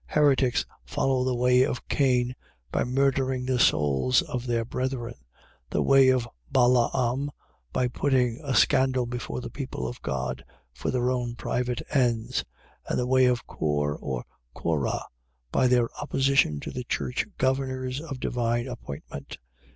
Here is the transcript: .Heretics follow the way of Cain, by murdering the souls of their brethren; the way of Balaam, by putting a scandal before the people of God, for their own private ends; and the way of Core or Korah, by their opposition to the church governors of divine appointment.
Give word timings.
.Heretics 0.15 0.65
follow 0.83 1.23
the 1.23 1.35
way 1.35 1.61
of 1.61 1.87
Cain, 1.87 2.35
by 2.71 2.83
murdering 2.83 3.45
the 3.45 3.59
souls 3.59 4.23
of 4.23 4.47
their 4.47 4.65
brethren; 4.65 5.13
the 5.69 5.83
way 5.83 6.09
of 6.09 6.27
Balaam, 6.51 7.29
by 7.71 7.87
putting 7.87 8.39
a 8.43 8.55
scandal 8.55 9.05
before 9.05 9.41
the 9.41 9.51
people 9.51 9.87
of 9.87 10.01
God, 10.01 10.43
for 10.73 10.89
their 10.89 11.11
own 11.11 11.35
private 11.35 11.83
ends; 11.93 12.43
and 12.89 12.97
the 12.97 13.05
way 13.05 13.25
of 13.25 13.45
Core 13.45 13.95
or 13.95 14.25
Korah, 14.55 15.05
by 15.51 15.67
their 15.67 15.87
opposition 16.01 16.59
to 16.61 16.71
the 16.71 16.83
church 16.85 17.27
governors 17.37 18.01
of 18.01 18.19
divine 18.19 18.67
appointment. 18.67 19.37